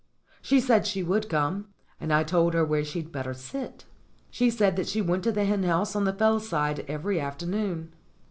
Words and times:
She 0.41 0.59
said 0.59 0.87
she 0.87 1.03
would 1.03 1.29
come, 1.29 1.67
and 1.99 2.11
I 2.11 2.23
told 2.23 2.55
her 2.55 2.65
where 2.65 2.83
she'd 2.83 3.11
better 3.11 3.35
sit. 3.35 3.85
She 4.31 4.49
said 4.49 4.75
that 4.75 4.87
she 4.87 4.99
went 4.99 5.23
to 5.25 5.31
the 5.31 5.45
hen 5.45 5.61
house 5.61 5.95
on 5.95 6.05
the 6.05 6.13
fell 6.13 6.39
side 6.39 6.83
every 6.87 7.19
afternoon. 7.19 7.93